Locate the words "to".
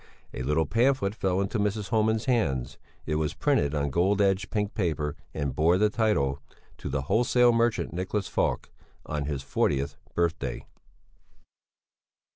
6.79-6.89